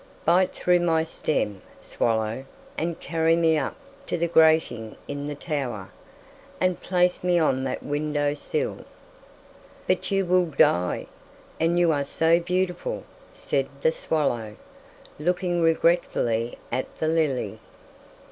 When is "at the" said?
16.71-17.07